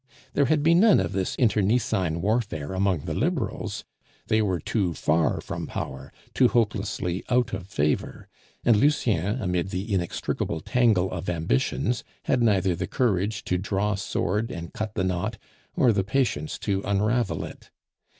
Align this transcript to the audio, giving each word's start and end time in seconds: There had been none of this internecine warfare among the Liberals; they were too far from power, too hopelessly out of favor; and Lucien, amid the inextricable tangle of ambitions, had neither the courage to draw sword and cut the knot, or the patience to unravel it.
There 0.33 0.45
had 0.45 0.63
been 0.63 0.79
none 0.79 0.99
of 0.99 1.11
this 1.11 1.35
internecine 1.35 2.23
warfare 2.23 2.73
among 2.73 3.01
the 3.01 3.13
Liberals; 3.13 3.85
they 4.29 4.41
were 4.41 4.59
too 4.59 4.95
far 4.95 5.39
from 5.41 5.67
power, 5.67 6.11
too 6.33 6.47
hopelessly 6.47 7.23
out 7.29 7.53
of 7.53 7.67
favor; 7.67 8.27
and 8.65 8.75
Lucien, 8.77 9.39
amid 9.39 9.69
the 9.69 9.93
inextricable 9.93 10.61
tangle 10.61 11.11
of 11.11 11.29
ambitions, 11.29 12.03
had 12.23 12.41
neither 12.41 12.73
the 12.73 12.87
courage 12.87 13.43
to 13.43 13.59
draw 13.59 13.93
sword 13.93 14.49
and 14.49 14.73
cut 14.73 14.95
the 14.95 15.03
knot, 15.03 15.37
or 15.75 15.93
the 15.93 16.03
patience 16.03 16.57
to 16.57 16.81
unravel 16.83 17.45
it. 17.45 17.69